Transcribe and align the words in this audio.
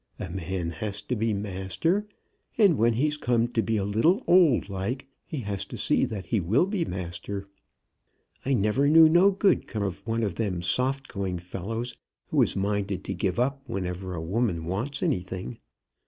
A 0.17 0.31
man 0.31 0.71
has 0.71 0.99
to 1.03 1.15
be 1.15 1.31
master; 1.31 2.07
and 2.57 2.75
when 2.75 2.93
he's 2.93 3.17
come 3.17 3.47
to 3.49 3.61
be 3.61 3.77
a 3.77 3.83
little 3.85 4.23
old 4.25 4.67
like, 4.67 5.05
he 5.27 5.41
has 5.41 5.63
to 5.65 5.77
see 5.77 6.05
that 6.05 6.25
he 6.25 6.39
will 6.39 6.65
be 6.65 6.83
master. 6.83 7.47
I 8.43 8.55
never 8.55 8.89
knew 8.89 9.07
no 9.07 9.29
good 9.29 9.67
come 9.67 9.83
of 9.83 10.07
one 10.07 10.23
of 10.23 10.33
them 10.33 10.63
soft 10.63 11.07
going 11.07 11.37
fellows 11.37 11.97
who 12.29 12.41
is 12.41 12.55
minded 12.55 13.03
to 13.03 13.13
give 13.13 13.39
up 13.39 13.61
whenever 13.67 14.15
a 14.15 14.23
woman 14.23 14.65
wants 14.65 15.03
anything. 15.03 15.59